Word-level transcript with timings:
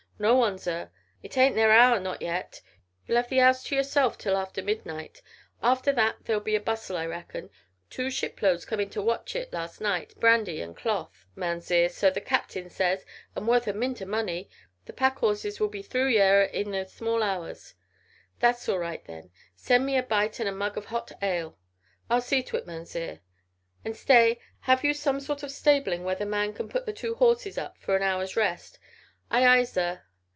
"No 0.21 0.35
one, 0.35 0.59
zir. 0.59 0.91
It 1.23 1.35
ain't 1.35 1.55
their 1.55 1.71
hour 1.71 1.99
not 1.99 2.21
yet. 2.21 2.61
You'll 3.07 3.17
'ave 3.17 3.29
the 3.29 3.39
'ouse 3.41 3.63
to 3.63 3.75
yourself 3.75 4.19
till 4.19 4.37
after 4.37 4.61
midnight. 4.61 5.23
After 5.63 5.91
that 5.93 6.17
there'll 6.25 6.43
be 6.43 6.53
a 6.53 6.59
bustle, 6.59 6.95
I 6.95 7.07
reckon. 7.07 7.49
Two 7.89 8.11
shiploads 8.11 8.63
come 8.63 8.79
into 8.79 9.01
Watchet 9.01 9.51
last 9.51 9.81
night 9.81 10.13
brandy 10.19 10.61
and 10.61 10.77
cloth, 10.77 11.25
Mounzeer, 11.35 11.89
so 11.89 12.11
the 12.11 12.21
Captain 12.21 12.69
says, 12.69 13.03
and 13.35 13.47
worth 13.47 13.65
a 13.65 13.73
mint 13.73 13.99
o' 14.03 14.05
money. 14.05 14.47
The 14.85 14.93
pack 14.93 15.23
'orzes 15.23 15.59
will 15.59 15.69
be 15.69 15.81
through 15.81 16.09
yere 16.09 16.43
in 16.43 16.69
the 16.69 16.85
small 16.85 17.23
hours." 17.23 17.73
"That's 18.39 18.69
all 18.69 18.77
right, 18.77 19.03
then. 19.05 19.31
Send 19.55 19.87
me 19.87 19.95
in 19.95 20.03
a 20.03 20.07
bite 20.07 20.39
and 20.39 20.47
a 20.47 20.51
mug 20.51 20.77
of 20.77 20.85
hot 20.85 21.11
ale." 21.23 21.57
"I'll 22.11 22.21
see 22.21 22.43
to 22.43 22.57
it, 22.57 22.67
Mounzeer." 22.67 23.21
"And 23.83 23.97
stay 23.97 24.39
have 24.59 24.83
you 24.83 24.93
some 24.93 25.19
sort 25.19 25.41
of 25.41 25.49
stabling 25.49 26.03
where 26.03 26.13
the 26.13 26.27
man 26.27 26.53
can 26.53 26.69
put 26.69 26.85
the 26.85 26.93
two 26.93 27.15
horses 27.15 27.57
up 27.57 27.75
for 27.79 27.95
an 27.95 28.03
hour's 28.03 28.35
rest?" 28.37 28.77
"Aye, 29.31 29.47
aye, 29.47 29.63
zir." 29.63 30.03